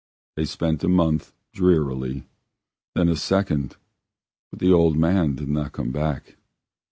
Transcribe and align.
They 0.35 0.45
spent 0.45 0.83
a 0.83 0.87
month 0.89 1.31
drearily, 1.53 2.23
then 2.95 3.07
a 3.07 3.15
second, 3.15 3.75
but 4.49 4.57
the 4.57 4.73
old 4.73 4.97
man 4.97 5.35
did 5.35 5.47
not 5.49 5.73
come 5.73 5.91
back. 5.91 6.37